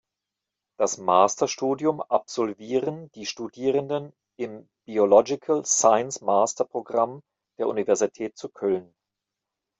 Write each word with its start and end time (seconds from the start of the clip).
Das 0.79 0.97
Masterstudium 0.97 2.01
absolvieren 2.01 3.11
die 3.11 3.27
Studierenden 3.27 4.13
im 4.35 4.67
"Biological 4.87 5.63
Science 5.63 6.21
Master 6.21 6.65
Programm" 6.65 7.21
der 7.59 7.67
Universität 7.67 8.35
zu 8.35 8.49
Köln. 8.49 8.95